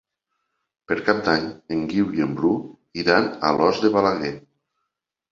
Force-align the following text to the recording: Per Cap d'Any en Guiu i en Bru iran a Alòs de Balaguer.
Per 0.91 0.95
Cap 1.09 1.17
d'Any 1.25 1.43
en 1.75 1.83
Guiu 1.91 2.07
i 2.19 2.23
en 2.25 2.33
Bru 2.39 2.53
iran 3.01 3.27
a 3.35 3.51
Alòs 3.51 3.83
de 3.85 3.93
Balaguer. 3.97 4.33